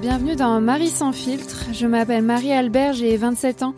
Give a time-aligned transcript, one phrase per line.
[0.00, 1.66] Bienvenue dans Marie sans filtre.
[1.72, 3.74] Je m'appelle Marie-Albert, j'ai 27 ans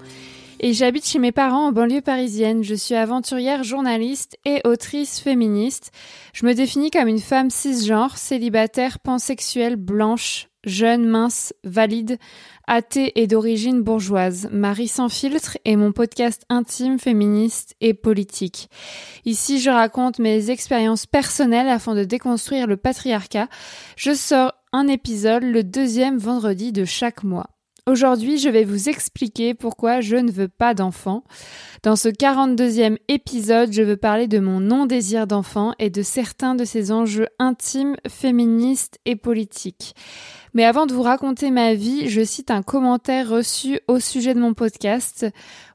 [0.60, 2.62] et j'habite chez mes parents en banlieue parisienne.
[2.62, 5.92] Je suis aventurière, journaliste et autrice féministe.
[6.34, 12.18] Je me définis comme une femme cisgenre, célibataire, pansexuelle, blanche, jeune, mince, valide,
[12.66, 14.50] athée et d'origine bourgeoise.
[14.52, 18.68] Marie sans filtre est mon podcast intime, féministe et politique.
[19.24, 23.48] Ici, je raconte mes expériences personnelles afin de déconstruire le patriarcat.
[23.96, 27.46] Je sors un épisode le deuxième vendredi de chaque mois.
[27.86, 31.24] Aujourd'hui, je vais vous expliquer pourquoi je ne veux pas d'enfant.
[31.82, 36.66] Dans ce 42e épisode, je veux parler de mon non-désir d'enfant et de certains de
[36.66, 39.94] ces enjeux intimes, féministes et politiques.
[40.52, 44.40] Mais avant de vous raconter ma vie, je cite un commentaire reçu au sujet de
[44.40, 45.24] mon podcast.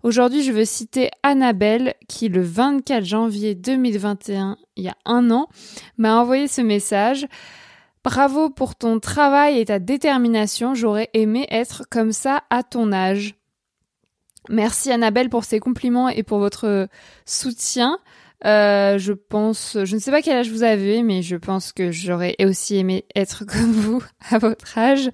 [0.03, 5.47] Aujourd'hui, je veux citer Annabelle qui, le 24 janvier 2021, il y a un an,
[5.97, 7.25] m'a envoyé ce message.
[8.03, 10.73] Bravo pour ton travail et ta détermination.
[10.73, 13.35] J'aurais aimé être comme ça à ton âge.
[14.49, 16.87] Merci Annabelle pour ces compliments et pour votre
[17.25, 17.99] soutien.
[18.45, 21.91] Euh, je pense, je ne sais pas quel âge vous avez, mais je pense que
[21.91, 25.09] j'aurais aussi aimé être comme vous à votre âge.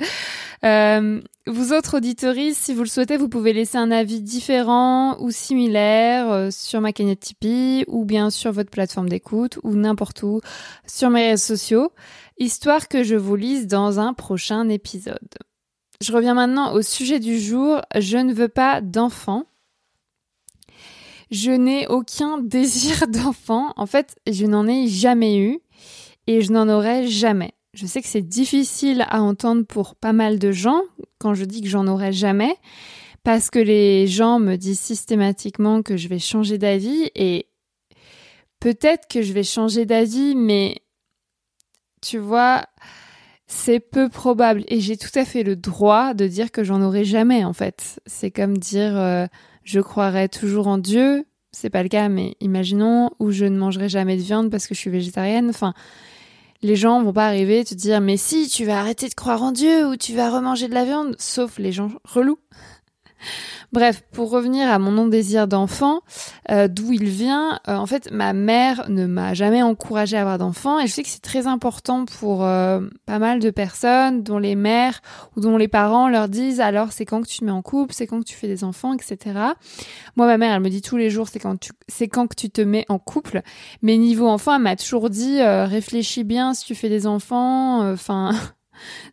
[0.64, 5.31] Euh, vous autres auditories, si vous le souhaitez, vous pouvez laisser un avis différent ou
[5.31, 10.41] similaire euh, sur ma cagnotte Tipeee ou bien sur votre plateforme d'écoute ou n'importe où
[10.86, 11.91] sur mes réseaux sociaux,
[12.38, 15.38] histoire que je vous lise dans un prochain épisode.
[16.00, 17.81] Je reviens maintenant au sujet du jour.
[17.95, 19.45] Je ne veux pas d'enfants.
[21.31, 23.73] Je n'ai aucun désir d'enfant.
[23.75, 25.59] En fait, je n'en ai jamais eu
[26.27, 27.53] et je n'en aurai jamais.
[27.73, 30.81] Je sais que c'est difficile à entendre pour pas mal de gens
[31.19, 32.55] quand je dis que j'en aurai jamais
[33.23, 37.47] parce que les gens me disent systématiquement que je vais changer d'avis et
[38.59, 40.81] peut-être que je vais changer d'avis mais
[42.01, 42.65] tu vois,
[43.47, 47.03] c'est peu probable et j'ai tout à fait le droit de dire que j'en aurai
[47.03, 47.99] jamais en fait.
[48.05, 49.27] C'est comme dire euh,
[49.67, 53.89] je croirais toujours en Dieu, c'est pas le cas, mais imaginons, ou je ne mangerai
[53.89, 55.50] jamais de viande parce que je suis végétarienne.
[55.50, 55.73] Enfin,
[56.61, 59.51] les gens vont pas arriver te dire, mais si, tu vas arrêter de croire en
[59.51, 62.39] Dieu ou tu vas remanger de la viande, sauf les gens relous.
[63.72, 66.01] Bref, pour revenir à mon non-désir d'enfant,
[66.51, 70.38] euh, d'où il vient, euh, en fait, ma mère ne m'a jamais encouragé à avoir
[70.38, 74.38] d'enfants et je sais que c'est très important pour euh, pas mal de personnes dont
[74.38, 75.01] les mères
[75.35, 77.94] ou dont les parents leur disent alors c'est quand que tu te mets en couple,
[77.94, 79.17] c'est quand que tu fais des enfants, etc.
[80.16, 82.35] Moi, ma mère, elle me dit tous les jours c'est quand tu, c'est quand que
[82.35, 83.41] tu te mets en couple.
[83.81, 88.31] Mais niveau enfant, elle m'a toujours dit réfléchis bien si tu fais des enfants, enfin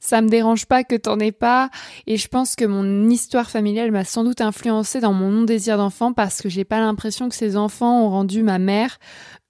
[0.01, 1.71] ça me dérange pas que t'en aies pas.
[2.07, 6.13] Et je pense que mon histoire familiale m'a sans doute influencé dans mon non-désir d'enfant
[6.13, 8.99] parce que j'ai pas l'impression que ces enfants ont rendu ma mère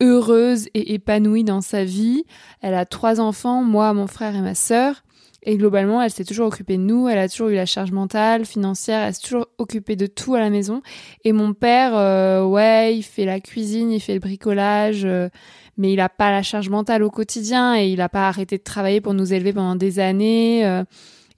[0.03, 2.25] heureuse et épanouie dans sa vie.
[2.61, 5.03] Elle a trois enfants, moi, mon frère et ma sœur.
[5.47, 8.47] Et globalement, elle s'est toujours occupée de nous, elle a toujours eu la charge mentale,
[8.47, 10.81] financière, elle s'est toujours occupée de tout à la maison.
[11.25, 15.29] Et mon père, euh, ouais, il fait la cuisine, il fait le bricolage, euh,
[15.77, 18.63] mais il n'a pas la charge mentale au quotidien et il n'a pas arrêté de
[18.63, 20.67] travailler pour nous élever pendant des années.
[20.67, 20.85] Euh,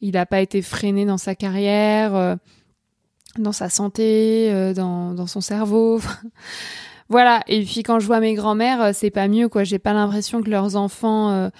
[0.01, 2.37] il n'a pas été freiné dans sa carrière,
[3.39, 6.01] dans sa santé, dans, dans son cerveau.
[7.09, 7.43] voilà.
[7.47, 9.65] Et puis quand je vois mes grands-mères, c'est pas mieux, quoi.
[9.65, 11.51] J'ai pas l'impression que leurs enfants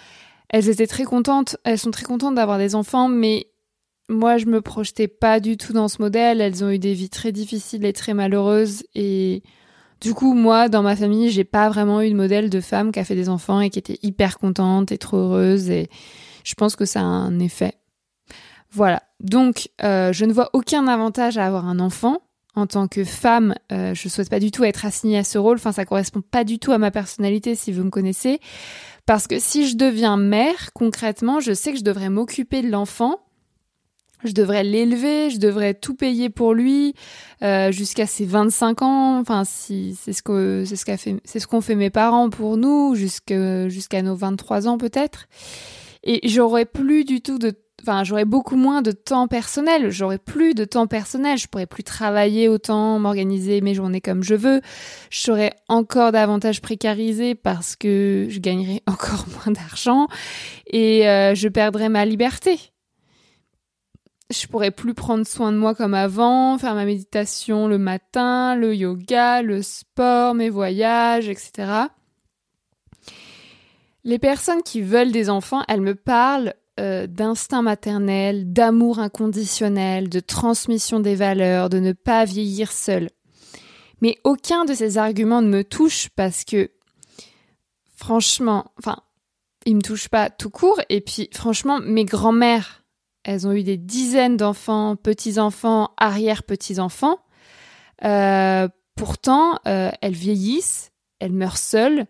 [0.49, 3.49] elles étaient très contentes, elles sont très contentes d'avoir des enfants, mais
[4.09, 6.41] moi je me projetais pas du tout dans ce modèle.
[6.41, 9.43] Elles ont eu des vies très difficiles et très malheureuses et
[10.01, 12.99] du coup moi dans ma famille j'ai pas vraiment eu de modèle de femme qui
[12.99, 15.89] a fait des enfants et qui était hyper contente et trop heureuse et
[16.47, 17.75] je pense que ça a un effet.
[18.71, 19.03] Voilà.
[19.21, 22.19] Donc euh, je ne vois aucun avantage à avoir un enfant.
[22.55, 25.57] En tant que femme, euh, je souhaite pas du tout être assignée à ce rôle.
[25.57, 28.41] Enfin, ça correspond pas du tout à ma personnalité si vous me connaissez.
[29.05, 33.21] Parce que si je deviens mère, concrètement, je sais que je devrais m'occuper de l'enfant.
[34.25, 36.95] Je devrais l'élever, je devrais tout payer pour lui
[37.43, 39.19] euh, jusqu'à ses 25 ans.
[39.21, 42.31] Enfin, si c'est ce que c'est ce qu'a fait, c'est ce qu'ont fait mes parents
[42.31, 45.27] pour nous jusqu'à jusqu'à nos 23 ans peut-être.
[46.03, 47.53] Et j'aurais plus du tout de
[47.83, 51.85] enfin, j'aurais beaucoup moins de temps personnel, j'aurais plus de temps personnel, je pourrais plus
[51.85, 54.61] travailler autant, m'organiser mes journées comme je veux,
[55.11, 60.09] je serais encore davantage précarisée parce que je gagnerais encore moins d'argent
[60.67, 62.59] et euh, je perdrais ma liberté.
[64.29, 68.75] Je pourrais plus prendre soin de moi comme avant, faire ma méditation le matin, le
[68.75, 71.85] yoga, le sport, mes voyages, etc.
[74.03, 80.21] Les personnes qui veulent des enfants, elles me parlent euh, d'instinct maternel, d'amour inconditionnel, de
[80.21, 83.11] transmission des valeurs, de ne pas vieillir seul.
[84.01, 86.71] Mais aucun de ces arguments ne me touche parce que,
[87.97, 88.99] franchement, enfin,
[89.65, 90.81] ils me touchent pas tout court.
[90.89, 92.85] Et puis, franchement, mes grands-mères
[93.27, 97.19] elles ont eu des dizaines d'enfants, petits-enfants, arrière-petits-enfants.
[98.05, 102.07] Euh, pourtant, euh, elles vieillissent, elles meurent seules,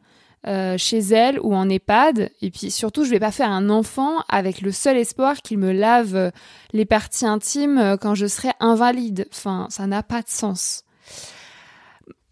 [0.47, 2.31] euh, chez elles ou en EHPAD.
[2.43, 5.73] Et puis surtout, je vais pas faire un enfant avec le seul espoir qu'il me
[5.73, 6.33] lave
[6.75, 9.27] les parties intimes quand je serai invalide.
[9.33, 10.85] Enfin, ça n'a pas de sens.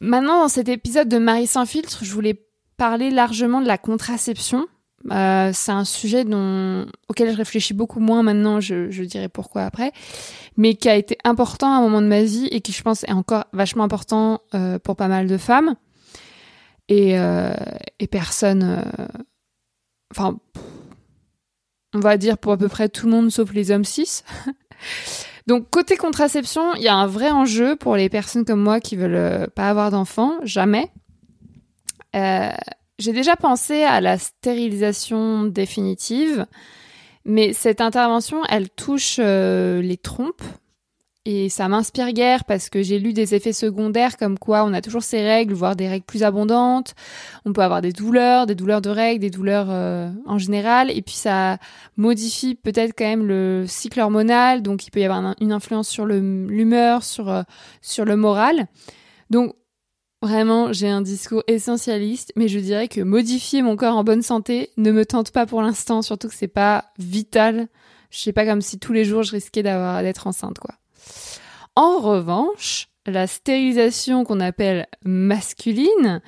[0.01, 2.45] Maintenant, dans cet épisode de Marie sans filtre, je voulais
[2.77, 4.67] parler largement de la contraception.
[5.11, 9.63] Euh, c'est un sujet dont, auquel je réfléchis beaucoup moins maintenant, je, je, dirais pourquoi
[9.63, 9.93] après,
[10.57, 13.05] mais qui a été important à un moment de ma vie et qui, je pense,
[13.05, 15.77] est encore vachement important euh, pour pas mal de femmes
[16.89, 17.55] et, euh,
[17.99, 18.63] et personne.
[18.63, 19.07] Euh,
[20.11, 20.39] enfin,
[21.95, 24.23] on va dire pour à peu près tout le monde sauf les hommes cis.
[25.47, 28.97] Donc côté contraception, il y a un vrai enjeu pour les personnes comme moi qui
[28.97, 30.91] veulent euh, pas avoir d'enfants, jamais.
[32.17, 32.51] Euh,
[32.99, 36.47] j'ai déjà pensé à la stérilisation définitive,
[37.25, 40.43] mais cette intervention, elle touche euh, les trompes,
[41.27, 44.83] et ça m'inspire guère parce que j'ai lu des effets secondaires comme quoi on a
[44.83, 46.95] toujours ces règles, voire des règles plus abondantes.
[47.47, 50.91] On peut avoir des douleurs, des douleurs de règles, des douleurs euh, en général.
[50.91, 51.57] Et puis ça
[51.97, 54.61] modifie peut-être quand même le cycle hormonal.
[54.61, 57.43] Donc il peut y avoir une influence sur l'humeur, sur, euh,
[57.81, 58.67] sur le moral.
[59.31, 59.55] Donc
[60.25, 64.71] vraiment, j'ai un discours essentialiste, mais je dirais que modifier mon corps en bonne santé
[64.77, 67.69] ne me tente pas pour l'instant, surtout que c'est pas vital.
[68.11, 70.75] Je sais pas comme si tous les jours je risquais d'avoir d'être enceinte quoi.
[71.77, 76.23] En revanche, la stérilisation qu'on appelle masculine,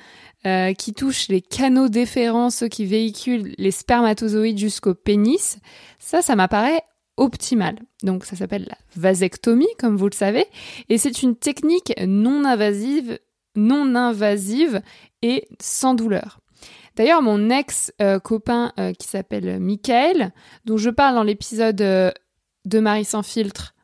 [0.45, 5.57] euh, qui touche les canaux déférents, ceux qui véhiculent les spermatozoïdes jusqu'au pénis,
[5.99, 6.83] ça, ça m'apparaît
[7.17, 7.79] optimal.
[8.03, 10.45] Donc ça s'appelle la vasectomie, comme vous le savez,
[10.89, 13.17] et c'est une technique non invasive,
[13.57, 14.81] non invasive
[15.21, 16.39] et sans douleur.
[16.95, 20.31] D'ailleurs, mon ex-copain euh, qui s'appelle Michael,
[20.65, 22.11] dont je parle dans l'épisode euh,
[22.65, 23.75] de Marie sans filtre,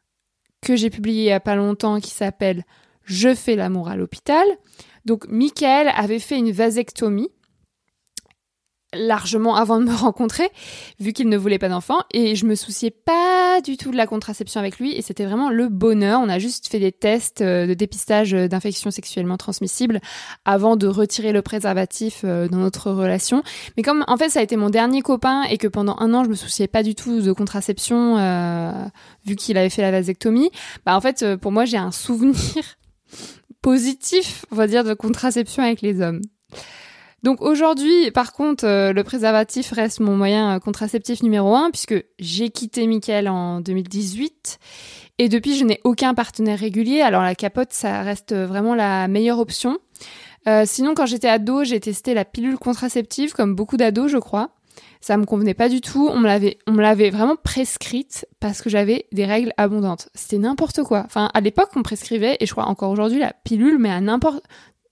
[0.61, 2.63] que j'ai publié il y a pas longtemps qui s'appelle
[3.03, 4.45] Je fais l'amour à l'hôpital.
[5.05, 7.31] Donc Michael avait fait une vasectomie
[8.95, 10.49] largement avant de me rencontrer,
[10.99, 14.07] vu qu'il ne voulait pas d'enfant, et je me souciais pas du tout de la
[14.07, 16.19] contraception avec lui, et c'était vraiment le bonheur.
[16.21, 19.99] On a juste fait des tests euh, de dépistage d'infections sexuellement transmissibles
[20.45, 23.43] avant de retirer le préservatif euh, dans notre relation.
[23.77, 26.23] Mais comme en fait ça a été mon dernier copain et que pendant un an
[26.23, 28.71] je me souciais pas du tout de contraception, euh,
[29.25, 30.51] vu qu'il avait fait la vasectomie,
[30.85, 32.63] bah en fait pour moi j'ai un souvenir
[33.63, 36.21] positif, on va dire, de contraception avec les hommes.
[37.23, 41.95] Donc aujourd'hui, par contre, euh, le préservatif reste mon moyen euh, contraceptif numéro un puisque
[42.19, 44.59] j'ai quitté Mickaël en 2018
[45.19, 46.99] et depuis je n'ai aucun partenaire régulier.
[46.99, 49.79] Alors la capote, ça reste vraiment la meilleure option.
[50.47, 54.49] Euh, sinon, quand j'étais ado, j'ai testé la pilule contraceptive comme beaucoup d'ados, je crois.
[54.99, 56.09] Ça me convenait pas du tout.
[56.11, 60.09] On me l'avait, on me l'avait vraiment prescrite parce que j'avais des règles abondantes.
[60.13, 61.03] C'était n'importe quoi.
[61.05, 64.43] Enfin, à l'époque, on prescrivait, et je crois encore aujourd'hui, la pilule, mais à n'importe,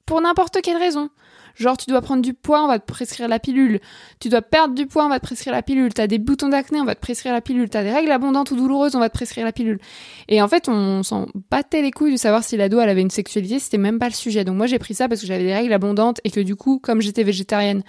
[0.06, 1.10] pour n'importe quelle raison.
[1.56, 3.80] Genre, tu dois prendre du poids, on va te prescrire la pilule.
[4.20, 5.94] Tu dois perdre du poids, on va te prescrire la pilule.
[5.94, 7.70] T'as des boutons d'acné, on va te prescrire la pilule.
[7.70, 9.80] T'as des règles abondantes ou douloureuses, on va te prescrire la pilule.
[10.28, 13.10] Et en fait, on s'en battait les couilles de savoir si l'ado, elle avait une
[13.10, 14.44] sexualité, c'était même pas le sujet.
[14.44, 16.80] Donc moi, j'ai pris ça parce que j'avais des règles abondantes et que du coup,
[16.80, 17.84] comme j'étais végétarienne,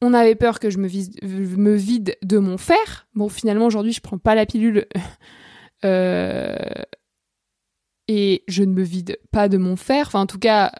[0.00, 0.86] on avait peur que je me,
[1.76, 3.06] vide de mon fer.
[3.14, 4.86] Bon, finalement, aujourd'hui, je prends pas la pilule.
[5.84, 6.56] Euh,
[8.08, 10.06] et je ne me vide pas de mon fer.
[10.06, 10.72] Enfin, en tout cas,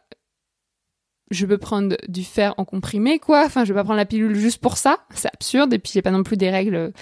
[1.34, 3.44] je peux prendre du fer en comprimé, quoi.
[3.44, 4.98] Enfin, je vais pas prendre la pilule juste pour ça.
[5.14, 5.72] C'est absurde.
[5.72, 6.92] Et puis, j'ai pas non plus des règles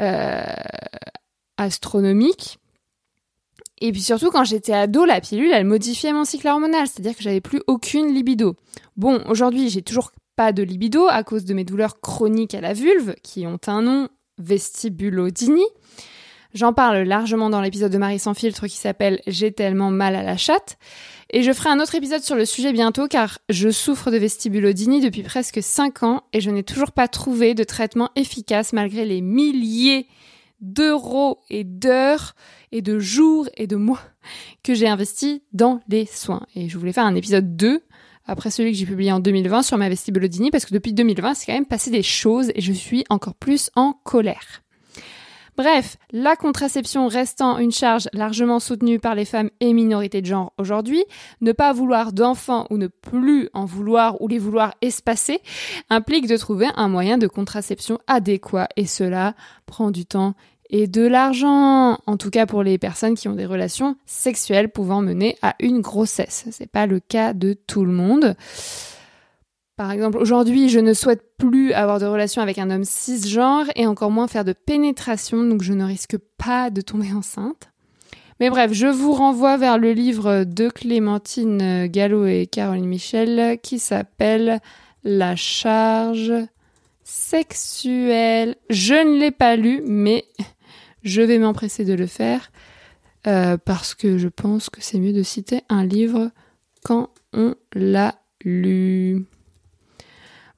[0.00, 0.44] euh,
[1.56, 2.58] astronomiques.
[3.80, 6.86] Et puis surtout, quand j'étais ado, la pilule, elle modifiait mon cycle hormonal.
[6.86, 8.56] C'est-à-dire que j'avais plus aucune libido.
[8.96, 12.72] Bon, aujourd'hui, j'ai toujours pas de libido à cause de mes douleurs chroniques à la
[12.72, 14.08] vulve, qui ont un nom,
[14.38, 15.66] vestibulodynie.
[16.54, 20.22] J'en parle largement dans l'épisode de Marie sans filtre qui s'appelle J'ai tellement mal à
[20.22, 20.78] la chatte.
[21.30, 25.00] Et je ferai un autre épisode sur le sujet bientôt car je souffre de vestibulodynie
[25.00, 29.20] depuis presque 5 ans et je n'ai toujours pas trouvé de traitement efficace malgré les
[29.20, 30.06] milliers
[30.60, 32.36] d'euros et d'heures
[32.70, 34.00] et de jours et de mois
[34.62, 36.46] que j'ai investis dans les soins.
[36.54, 37.82] Et je voulais faire un épisode 2
[38.26, 41.46] après celui que j'ai publié en 2020 sur ma vestibulodynie parce que depuis 2020, c'est
[41.46, 44.63] quand même passé des choses et je suis encore plus en colère.
[45.56, 50.52] Bref, la contraception restant une charge largement soutenue par les femmes et minorités de genre
[50.58, 51.04] aujourd'hui,
[51.40, 55.40] ne pas vouloir d'enfants ou ne plus en vouloir ou les vouloir espacer
[55.90, 59.34] implique de trouver un moyen de contraception adéquat et cela
[59.66, 60.34] prend du temps
[60.70, 65.02] et de l'argent, en tout cas pour les personnes qui ont des relations sexuelles pouvant
[65.02, 66.46] mener à une grossesse.
[66.50, 68.34] C'est pas le cas de tout le monde.
[69.76, 73.86] Par exemple, aujourd'hui, je ne souhaite plus avoir de relation avec un homme cisgenre et
[73.88, 77.70] encore moins faire de pénétration, donc je ne risque pas de tomber enceinte.
[78.38, 83.78] Mais bref, je vous renvoie vers le livre de Clémentine Gallo et Caroline Michel qui
[83.78, 84.60] s'appelle
[85.02, 86.32] La charge
[87.04, 88.56] sexuelle.
[88.70, 90.24] Je ne l'ai pas lu, mais
[91.02, 92.50] je vais m'empresser de le faire
[93.26, 96.30] euh, parce que je pense que c'est mieux de citer un livre
[96.84, 99.24] quand on l'a lu.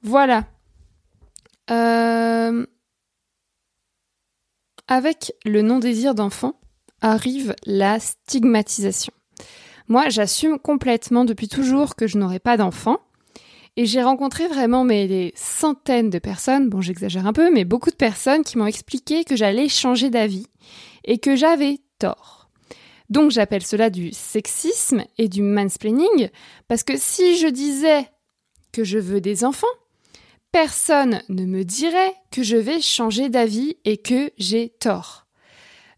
[0.03, 0.45] Voilà.
[1.69, 2.65] Euh,
[4.87, 6.59] avec le non-désir d'enfant
[7.01, 9.13] arrive la stigmatisation.
[9.87, 12.99] Moi, j'assume complètement depuis toujours que je n'aurai pas d'enfant.
[13.79, 17.95] Et j'ai rencontré vraiment des centaines de personnes, bon j'exagère un peu, mais beaucoup de
[17.95, 20.47] personnes qui m'ont expliqué que j'allais changer d'avis
[21.03, 22.49] et que j'avais tort.
[23.11, 26.29] Donc j'appelle cela du sexisme et du mansplaining,
[26.67, 28.09] parce que si je disais
[28.71, 29.67] que je veux des enfants,
[30.57, 35.27] personne ne me dirait que je vais changer d'avis et que j'ai tort.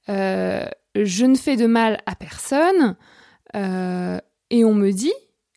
[0.09, 2.97] Euh, je ne fais de mal à personne
[3.55, 5.13] euh, et on me dit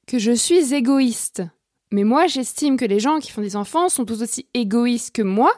[0.06, 1.42] que je suis égoïste.
[1.90, 5.22] Mais moi, j'estime que les gens qui font des enfants sont tout aussi égoïstes que
[5.22, 5.52] moi.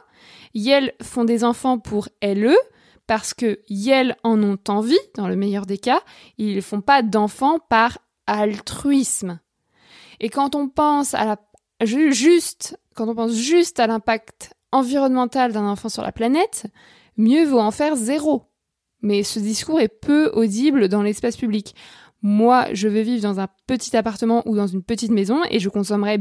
[0.55, 2.57] Elles font des enfants pour elles
[3.07, 6.01] parce que elles en ont envie, dans le meilleur des cas.
[6.39, 9.39] Ils ne font pas d'enfants par altruisme.
[10.19, 11.37] Et quand on pense à la
[11.81, 16.67] juste, quand on pense juste à l'impact environnemental d'un enfant sur la planète,
[17.17, 18.45] mieux vaut en faire zéro.
[19.03, 21.75] Mais ce discours est peu audible dans l'espace public.
[22.23, 25.69] Moi, je veux vivre dans un petit appartement ou dans une petite maison et je
[25.69, 26.19] consommerai,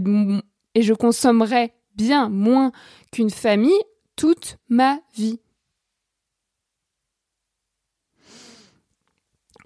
[0.75, 2.71] et je consommerai bien moins
[3.11, 3.71] qu'une famille
[4.15, 5.39] toute ma vie.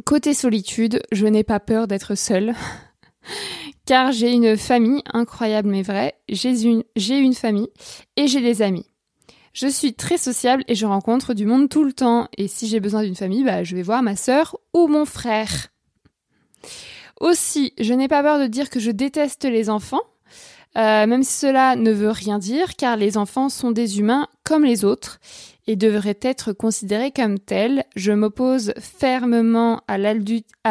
[0.06, 2.54] Côté solitude, je n'ai pas peur d'être seule,
[3.88, 7.70] car j'ai une famille incroyable mais vraie, j'ai une, famille
[8.18, 8.86] et j'ai des amis.
[9.54, 12.28] Je suis très sociable et je rencontre du monde tout le temps.
[12.38, 15.70] Et si j'ai besoin d'une famille, bah, je vais voir ma sœur ou mon frère.
[17.20, 20.04] Aussi, je n'ai pas peur de dire que je déteste les enfants,
[20.78, 24.66] euh, même si cela ne veut rien dire, car les enfants sont des humains comme
[24.66, 25.20] les autres
[25.68, 27.84] et devrait être considéré comme tel.
[27.96, 29.98] Je m'oppose fermement à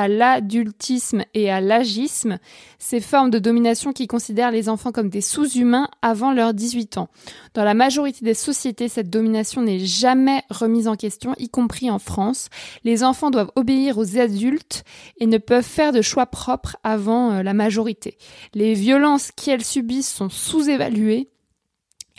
[0.09, 2.39] l'adultisme et à l'agisme,
[2.79, 7.09] ces formes de domination qui considèrent les enfants comme des sous-humains avant leurs 18 ans.
[7.55, 11.99] Dans la majorité des sociétés, cette domination n'est jamais remise en question, y compris en
[11.99, 12.49] France.
[12.85, 14.85] Les enfants doivent obéir aux adultes
[15.19, 18.17] et ne peuvent faire de choix propres avant euh, la majorité.
[18.55, 21.29] Les violences qu'elles subissent sont sous-évaluées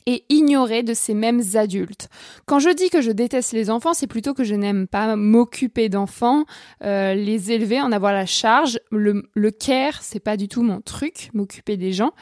[0.08, 2.10] et ignoré de ces mêmes adultes.
[2.46, 5.90] Quand je dis que je déteste les enfants, c'est plutôt que je n'aime pas m'occuper
[5.90, 6.46] d'enfants,
[6.84, 8.80] euh, les élever, en avoir la charge.
[8.90, 12.14] Le, le care, c'est pas du tout mon truc, m'occuper des gens.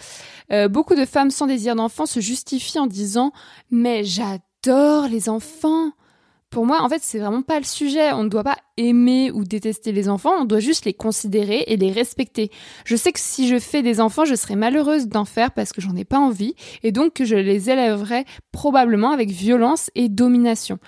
[0.51, 3.31] Euh, beaucoup de femmes sans désir d'enfant se justifient en disant
[3.69, 5.91] mais j'adore les enfants
[6.55, 8.13] pour moi, en fait, c'est vraiment pas le sujet.
[8.13, 11.75] On ne doit pas aimer ou détester les enfants, on doit juste les considérer et
[11.75, 12.49] les respecter.
[12.85, 15.81] Je sais que si je fais des enfants, je serais malheureuse d'en faire parce que
[15.81, 20.79] j'en ai pas envie et donc que je les élèverais probablement avec violence et domination.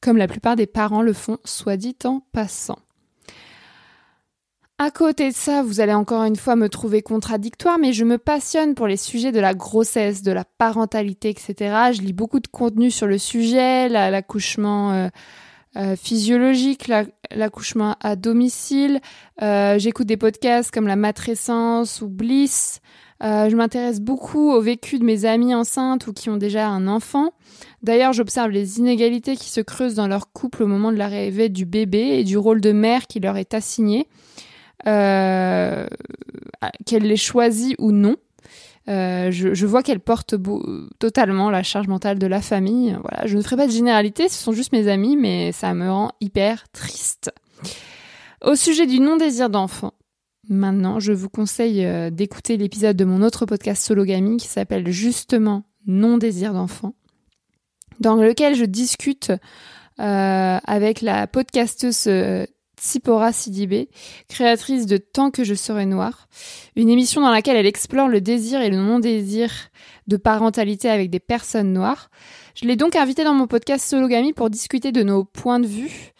[0.00, 2.78] Comme la plupart des parents le font, soit dit en passant.
[4.80, 8.16] À côté de ça, vous allez encore une fois me trouver contradictoire, mais je me
[8.16, 11.54] passionne pour les sujets de la grossesse, de la parentalité, etc.
[11.92, 15.08] Je lis beaucoup de contenu sur le sujet, l'accouchement euh,
[15.74, 16.88] euh, physiologique,
[17.32, 19.00] l'accouchement à domicile.
[19.42, 22.80] Euh, j'écoute des podcasts comme La Matrescence ou Bliss.
[23.20, 27.32] je m'intéresse beaucoup au vécu de mes amis enceintes ou qui ont déjà un enfant.
[27.82, 31.66] D'ailleurs, j'observe les inégalités qui se creusent dans leur couple au moment de l'arrivée du
[31.66, 34.06] bébé et du rôle de mère qui leur est assigné
[34.86, 35.86] euh,
[36.86, 38.16] qu'elle l'ait choisi ou non.
[38.88, 40.34] Euh, je, vois qu'elle porte
[40.98, 42.96] totalement la charge mentale de la famille.
[43.02, 45.90] Voilà, je ne ferai pas de généralité, ce sont juste mes amis, mais ça me
[45.90, 47.30] rend hyper triste.
[48.42, 49.92] Au sujet du non-désir d'enfant,
[50.48, 55.64] maintenant, je vous conseille euh, d'écouter l'épisode de mon autre podcast Sologamy qui s'appelle justement
[55.86, 56.94] Non-désir d'enfant,
[58.00, 59.32] dans lequel je discute
[60.00, 62.08] euh, avec la podcasteuse
[62.80, 63.88] Tsipora Sidibé,
[64.28, 66.28] créatrice de Tant que je serai noire,
[66.76, 69.50] une émission dans laquelle elle explore le désir et le non-désir
[70.06, 72.10] de parentalité avec des personnes noires.
[72.54, 76.12] Je l'ai donc invitée dans mon podcast Sologamy pour discuter de nos points de vue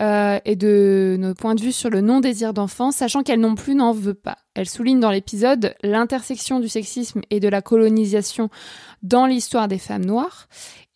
[0.00, 3.74] euh, et de nos points de vue sur le non-désir d'enfant, sachant qu'elle non plus
[3.74, 4.38] n'en veut pas.
[4.54, 8.50] Elle souligne dans l'épisode l'intersection du sexisme et de la colonisation
[9.02, 10.48] dans l'histoire des femmes noires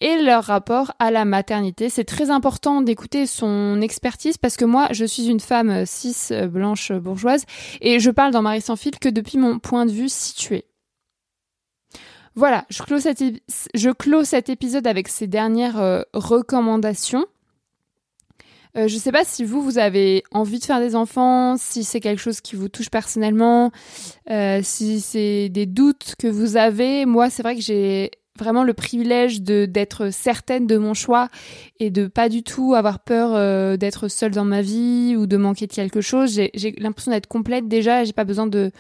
[0.05, 1.89] et leur rapport à la maternité.
[1.89, 6.15] C'est très important d'écouter son expertise parce que moi, je suis une femme cis,
[6.47, 7.47] blanche, bourgeoise
[7.81, 10.67] et je parle dans Marie sans fil que depuis mon point de vue situé.
[12.35, 13.25] Voilà, je clôt cet,
[13.75, 17.25] je clôt cet épisode avec ces dernières recommandations.
[18.77, 21.85] Euh, je ne sais pas si vous, vous avez envie de faire des enfants, si
[21.85, 23.71] c'est quelque chose qui vous touche personnellement,
[24.31, 27.07] euh, si c'est des doutes que vous avez.
[27.07, 31.29] Moi, c'est vrai que j'ai vraiment le privilège de d'être certaine de mon choix
[31.79, 35.37] et de pas du tout avoir peur euh, d'être seule dans ma vie ou de
[35.37, 36.33] manquer de quelque chose.
[36.33, 38.05] J'ai l'impression d'être complète déjà.
[38.05, 38.73] J'ai pas besoin de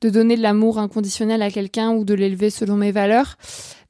[0.00, 3.36] de donner de l'amour inconditionnel à quelqu'un ou de l'élever selon mes valeurs.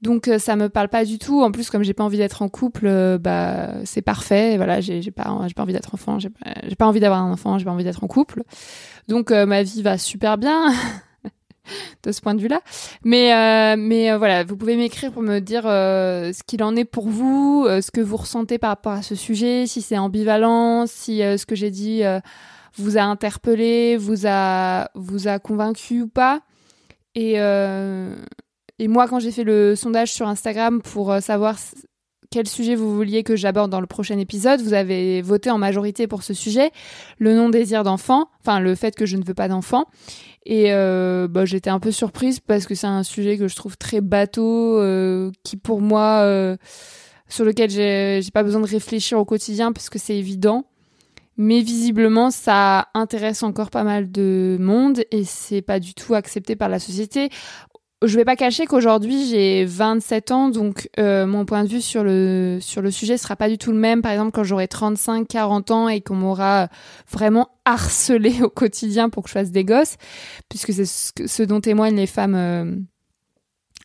[0.03, 1.43] Donc euh, ça me parle pas du tout.
[1.43, 4.57] En plus, comme j'ai pas envie d'être en couple, euh, bah c'est parfait.
[4.57, 7.59] Voilà, j'ai pas, j'ai pas envie d'être enfant, j'ai pas, pas, envie d'avoir un enfant,
[7.59, 8.43] j'ai pas envie d'être en couple.
[9.09, 10.73] Donc euh, ma vie va super bien.
[12.03, 12.61] de ce point de vue-là.
[13.05, 17.67] Mais mais voilà, vous pouvez m'écrire pour me dire ce qu'il en est pour vous,
[17.69, 21.55] ce que vous ressentez par rapport à ce sujet, si c'est ambivalent, si ce que
[21.55, 22.03] j'ai dit
[22.77, 26.41] vous a interpellé, vous a vous a convaincu ou pas.
[27.15, 27.39] Et
[28.81, 31.59] et moi, quand j'ai fait le sondage sur Instagram pour euh, savoir
[32.31, 36.07] quel sujet vous vouliez que j'aborde dans le prochain épisode, vous avez voté en majorité
[36.07, 36.71] pour ce sujet,
[37.19, 39.87] le non-désir d'enfant, enfin le fait que je ne veux pas d'enfant.
[40.47, 43.77] Et euh, bah, j'étais un peu surprise parce que c'est un sujet que je trouve
[43.77, 46.57] très bateau, euh, qui pour moi,
[47.29, 50.65] sur lequel j'ai pas besoin de réfléchir au quotidien parce que c'est évident.
[51.43, 56.55] Mais visiblement, ça intéresse encore pas mal de monde et c'est pas du tout accepté
[56.55, 57.31] par la société
[58.03, 62.03] je vais pas cacher qu'aujourd'hui j'ai 27 ans, donc euh, mon point de vue sur
[62.03, 64.01] le sur le sujet sera pas du tout le même.
[64.01, 66.69] Par exemple, quand j'aurai 35, 40 ans et qu'on m'aura
[67.11, 69.97] vraiment harcelé au quotidien pour que je fasse des gosses,
[70.49, 72.35] puisque c'est ce, dont témoignent les femmes.
[72.35, 72.77] Euh,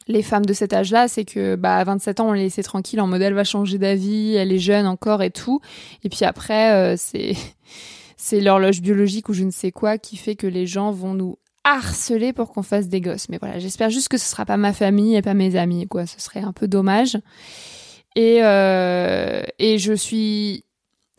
[0.08, 3.02] les femmes de cet âge-là, c'est que bah à 27 ans, on les laissait tranquille
[3.02, 5.62] en mode elle va changer d'avis, elle est jeune encore et tout.
[6.04, 7.34] Et puis après, euh, c'est
[8.18, 11.38] c'est l'horloge biologique ou je ne sais quoi qui fait que les gens vont nous
[11.66, 13.28] harceler pour qu'on fasse des gosses.
[13.28, 16.06] Mais voilà, j'espère juste que ce sera pas ma famille et pas mes amis, quoi.
[16.06, 17.18] Ce serait un peu dommage.
[18.16, 20.64] Et, euh, et je suis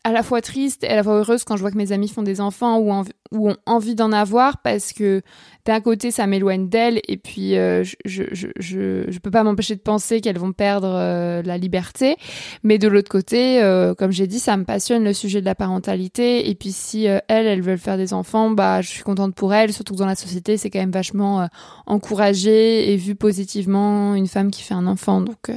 [0.05, 2.09] à la fois triste et à la fois heureuse quand je vois que mes amis
[2.09, 2.93] font des enfants ou
[3.33, 5.21] ont envie d'en avoir parce que
[5.66, 9.81] d'un côté ça m'éloigne d'elles et puis euh, je, je, je, peux pas m'empêcher de
[9.81, 12.16] penser qu'elles vont perdre euh, la liberté.
[12.62, 15.57] Mais de l'autre côté euh, comme j'ai dit ça me passionne le sujet de la
[15.57, 16.48] parentalité.
[16.48, 19.72] Et puis si elles elles veulent faire des enfants bah je suis contente pour elles.
[19.72, 21.48] Surtout que dans la société c'est quand même vachement
[21.87, 25.20] encouragé et vu positivement une femme qui fait un enfant.
[25.20, 25.50] Donc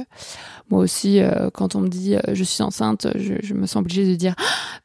[0.70, 1.20] moi aussi,
[1.54, 4.34] quand on me dit je suis enceinte, je, me sens obligée de dire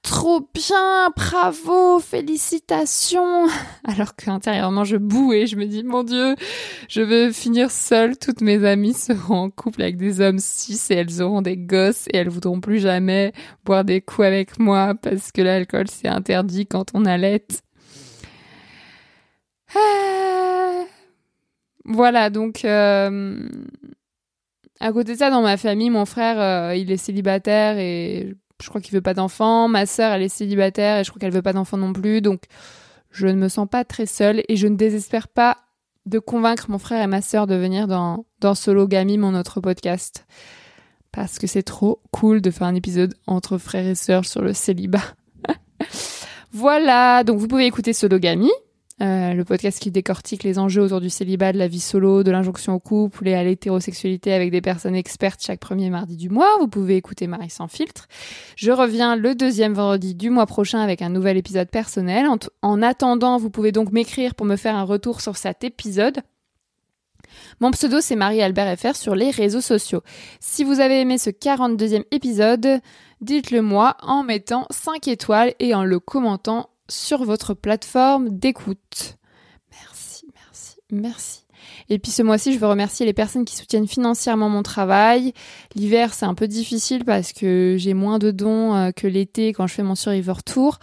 [0.01, 3.47] trop bien, bravo, félicitations,
[3.83, 4.97] alors qu'intérieurement je
[5.33, 6.35] et je me dis mon Dieu,
[6.89, 8.17] je veux finir seule.
[8.17, 12.07] Toutes mes amies seront en couple avec des hommes cis et elles auront des gosses
[12.13, 16.65] et elles voudront plus jamais boire des coups avec moi parce que l'alcool c'est interdit
[16.65, 17.45] quand on allait.
[19.75, 20.83] Ah.
[21.85, 22.65] Voilà donc.
[22.65, 23.47] Euh,
[24.79, 28.69] à côté de ça, dans ma famille, mon frère, euh, il est célibataire et je
[28.69, 29.67] crois qu'il veut pas d'enfant.
[29.67, 32.21] Ma sœur, elle est célibataire et je crois qu'elle veut pas d'enfant non plus.
[32.21, 32.43] Donc,
[33.15, 35.57] je ne me sens pas très seule et je ne désespère pas
[36.05, 40.25] de convaincre mon frère et ma sœur de venir dans, dans Sologamie, mon autre podcast.
[41.13, 44.53] Parce que c'est trop cool de faire un épisode entre frères et sœurs sur le
[44.53, 45.15] célibat.
[46.51, 48.51] voilà, donc vous pouvez écouter Sologamie.
[49.01, 52.31] Euh, le podcast qui décortique les enjeux autour du célibat, de la vie solo, de
[52.31, 56.47] l'injonction au couple et à l'hétérosexualité avec des personnes expertes chaque premier mardi du mois.
[56.61, 58.07] Vous pouvez écouter Marie sans filtre.
[58.55, 62.25] Je reviens le deuxième vendredi du mois prochain avec un nouvel épisode personnel.
[62.27, 66.21] En, en attendant, vous pouvez donc m'écrire pour me faire un retour sur cet épisode.
[67.59, 70.03] Mon pseudo, c'est Marie-Albert FR sur les réseaux sociaux.
[70.39, 72.79] Si vous avez aimé ce 42e épisode,
[73.19, 79.17] dites-le moi en mettant 5 étoiles et en le commentant sur votre plateforme d'écoute.
[79.71, 81.45] Merci, merci, merci.
[81.89, 85.33] Et puis ce mois-ci, je veux remercier les personnes qui soutiennent financièrement mon travail.
[85.75, 89.67] L'hiver, c'est un peu difficile parce que j'ai moins de dons euh, que l'été quand
[89.67, 90.79] je fais mon Survivor Tour.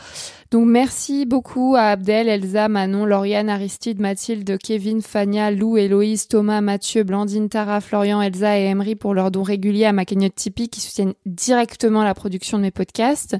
[0.50, 6.60] Donc merci beaucoup à Abdel, Elsa, Manon, Lauriane, Aristide, Mathilde, Kevin, Fania, Lou, Héloïse, Thomas,
[6.60, 10.68] Mathieu, Blandine, Tara, Florian, Elsa et Emery pour leurs dons réguliers à ma cagnotte Tipeee
[10.68, 13.36] qui soutiennent directement la production de mes podcasts.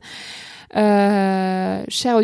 [0.75, 2.19] Euh, chers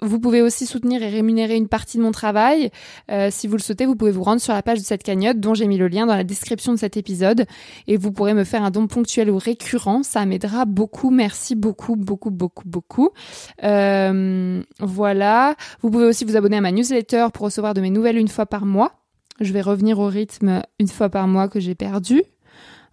[0.00, 2.70] vous pouvez aussi soutenir et rémunérer une partie de mon travail.
[3.10, 5.40] Euh, si vous le souhaitez, vous pouvez vous rendre sur la page de cette cagnotte
[5.40, 7.46] dont j'ai mis le lien dans la description de cet épisode
[7.86, 10.02] et vous pourrez me faire un don ponctuel ou récurrent.
[10.02, 11.10] Ça m'aidera beaucoup.
[11.10, 13.10] Merci beaucoup, beaucoup, beaucoup, beaucoup.
[13.64, 15.56] Euh, voilà.
[15.82, 18.46] Vous pouvez aussi vous abonner à ma newsletter pour recevoir de mes nouvelles une fois
[18.46, 18.92] par mois.
[19.40, 22.22] Je vais revenir au rythme une fois par mois que j'ai perdu.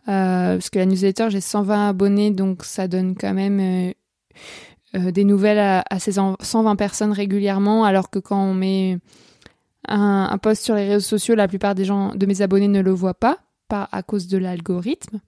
[0.07, 3.93] Euh, parce que la newsletter, j'ai 120 abonnés, donc ça donne quand même
[4.95, 8.97] euh, des nouvelles à, ces 120 personnes régulièrement, alors que quand on met
[9.88, 12.91] un, post sur les réseaux sociaux, la plupart des gens de mes abonnés ne le
[12.91, 13.39] voient pas.
[13.67, 15.19] pas à cause de l'algorithme.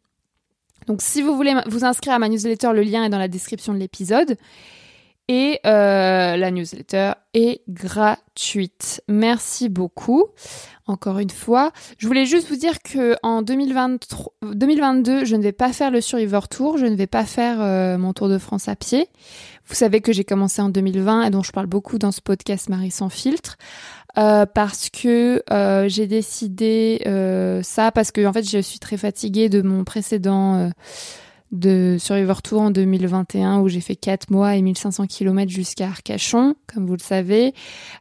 [0.88, 3.74] Donc si vous voulez vous inscrire à ma newsletter, le lien est dans la description
[3.74, 4.38] de l'épisode.
[5.30, 9.04] Et euh, la newsletter est gratuite.
[9.10, 10.28] Merci beaucoup.
[10.86, 15.52] Encore une fois, je voulais juste vous dire que en 2023, 2022, je ne vais
[15.52, 18.70] pas faire le Survivor Tour, je ne vais pas faire euh, mon Tour de France
[18.70, 19.10] à pied.
[19.68, 22.70] Vous savez que j'ai commencé en 2020 et dont je parle beaucoup dans ce podcast
[22.70, 23.58] Marie sans filtre.
[24.18, 28.98] Euh, parce que euh, j'ai décidé euh, ça parce que en fait je suis très
[28.98, 30.72] fatiguée de mon précédent
[31.52, 36.56] de Survivor Tour en 2021 où j'ai fait 4 mois et 1500 km jusqu'à Arcachon,
[36.74, 37.54] comme vous le savez.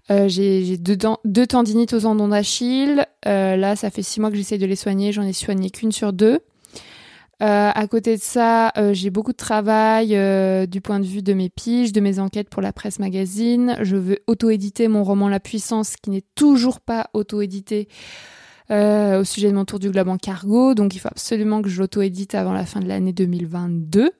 [0.08, 3.04] j'ai deux, deux, tendinites aux endons d'Achille.
[3.24, 5.12] là, ça fait 6 mois que j'essaie de les soigner.
[5.12, 6.40] J'en ai soigné qu'une sur deux.
[7.42, 11.22] Euh, à côté de ça, euh, j'ai beaucoup de travail euh, du point de vue
[11.22, 13.76] de mes piges, de mes enquêtes pour la presse magazine.
[13.82, 17.88] Je veux auto-éditer mon roman La Puissance, qui n'est toujours pas auto-édité
[18.68, 20.74] au sujet de mon tour du globe en cargo.
[20.74, 24.10] Donc il faut absolument que je l'auto-édite avant la fin de l'année 2022.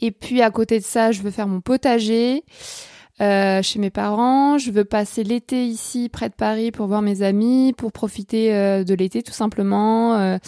[0.00, 2.42] Et puis à côté de ça, je veux faire mon potager.
[3.20, 4.58] chez mes parents.
[4.58, 8.50] Je veux passer l'été ici, près de Paris, pour voir mes amis, pour profiter
[8.84, 10.38] de l'été tout simplement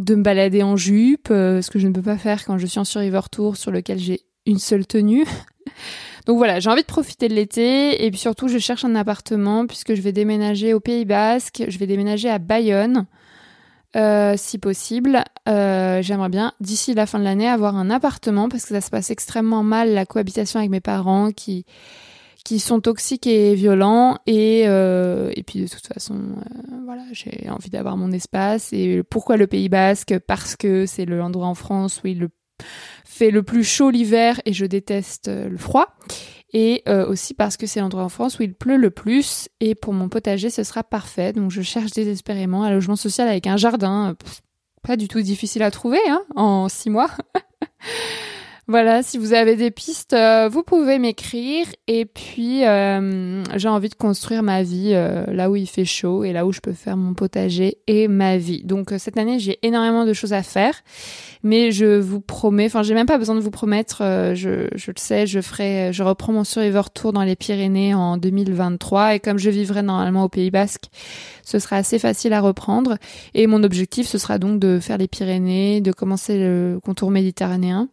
[0.00, 2.66] de me balader en jupe, euh, ce que je ne peux pas faire quand je
[2.66, 5.24] suis en Survivor Tour sur lequel j'ai une seule tenue.
[6.26, 9.66] Donc voilà, j'ai envie de profiter de l'été et puis surtout je cherche un appartement
[9.66, 13.06] puisque je vais déménager au Pays Basque, je vais déménager à Bayonne.
[13.96, 18.62] Euh, si possible, euh, j'aimerais bien d'ici la fin de l'année avoir un appartement parce
[18.62, 21.66] que ça se passe extrêmement mal la cohabitation avec mes parents qui
[22.44, 27.48] qui sont toxiques et violents et euh, et puis de toute façon euh, voilà j'ai
[27.50, 28.72] envie d'avoir mon espace.
[28.72, 30.18] Et pourquoi le Pays Basque?
[30.26, 32.28] Parce que c'est l'endroit en France où il
[33.04, 35.94] fait le plus chaud l'hiver et je déteste euh, le froid.
[36.52, 39.92] Et aussi parce que c'est l'endroit en France où il pleut le plus et pour
[39.92, 41.32] mon potager ce sera parfait.
[41.32, 44.16] Donc je cherche désespérément un logement social avec un jardin.
[44.82, 47.10] Pas du tout difficile à trouver hein, en six mois
[48.70, 51.66] Voilà, si vous avez des pistes, euh, vous pouvez m'écrire.
[51.88, 56.22] Et puis, euh, j'ai envie de construire ma vie euh, là où il fait chaud
[56.22, 58.62] et là où je peux faire mon potager et ma vie.
[58.62, 60.74] Donc, cette année, j'ai énormément de choses à faire.
[61.42, 64.04] Mais je vous promets, enfin, j'ai même pas besoin de vous promettre,
[64.34, 69.16] je, le sais, je ferai, je reprends mon Survivor Tour dans les Pyrénées en 2023.
[69.16, 70.84] Et comme je vivrai normalement au Pays Basque,
[71.42, 72.98] ce sera assez facile à reprendre.
[73.34, 77.88] Et mon objectif, ce sera donc de faire les Pyrénées, de commencer le contour méditerranéen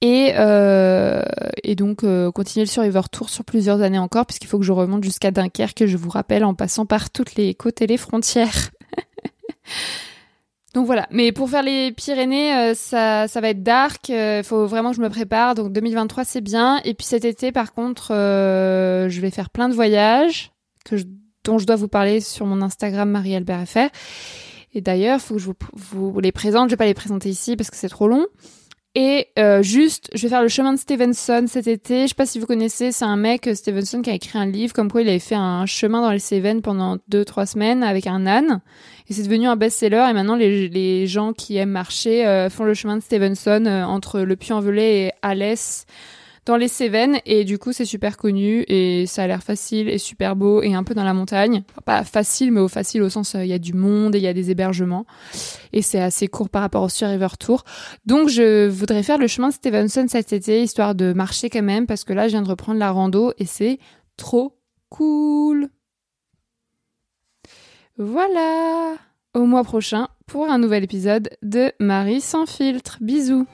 [0.00, 1.22] et, euh,
[1.64, 4.72] et donc euh, continuer le Survivor Tour sur plusieurs années encore, puisqu'il faut que je
[4.72, 8.70] remonte jusqu'à Dunkerque, je vous rappelle, en passant par toutes les côtes et les frontières.
[10.74, 14.66] donc voilà, mais pour faire les Pyrénées, euh, ça, ça va être dark, il faut
[14.66, 18.12] vraiment que je me prépare, donc 2023 c'est bien, et puis cet été par contre,
[18.12, 20.52] je vais faire plein de voyages,
[21.44, 23.90] dont je dois vous parler sur mon Instagram Marie-Albert.
[24.74, 27.30] Et d'ailleurs, il faut que je vous, vous les présente, je vais pas les présenter
[27.30, 28.26] ici parce que c'est trop long.
[28.94, 32.02] Et euh, juste, je vais faire le chemin de Stevenson cet été.
[32.02, 34.46] Je sais pas si vous connaissez, c'est un mec, euh, Stevenson, qui a écrit un
[34.46, 37.82] livre comme quoi il avait fait un chemin dans les Cévennes pendant deux, trois semaines
[37.82, 38.60] avec un âne.
[39.08, 40.06] Et c'est devenu un best-seller.
[40.10, 44.20] Et maintenant, les, les gens qui aiment marcher euh, font le chemin de Stevenson entre
[44.20, 45.86] le Puy-en-Velay et Alès
[46.48, 49.98] dans les Cévennes et du coup c'est super connu et ça a l'air facile et
[49.98, 51.62] super beau et un peu dans la montagne.
[51.84, 54.24] pas facile mais au facile au sens euh, il y a du monde et il
[54.24, 55.04] y a des hébergements
[55.74, 57.64] et c'est assez court par rapport au Sur River Tour.
[58.06, 61.86] Donc je voudrais faire le chemin de Stevenson cet été histoire de marcher quand même
[61.86, 63.78] parce que là je viens de reprendre la rando et c'est
[64.16, 64.58] trop
[64.88, 65.68] cool.
[67.98, 68.94] Voilà.
[69.34, 72.96] Au mois prochain pour un nouvel épisode de Marie sans filtre.
[73.02, 73.46] Bisous.